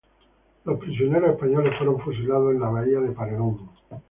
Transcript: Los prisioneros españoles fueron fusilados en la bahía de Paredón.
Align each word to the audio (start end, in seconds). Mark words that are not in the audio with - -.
Los 0.65 0.79
prisioneros 0.79 1.29
españoles 1.35 1.77
fueron 1.77 1.99
fusilados 1.99 2.55
en 2.55 2.59
la 2.59 2.69
bahía 2.69 3.01
de 3.01 3.11
Paredón. 3.11 3.69